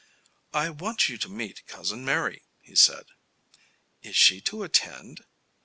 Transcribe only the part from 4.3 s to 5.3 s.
to attend?"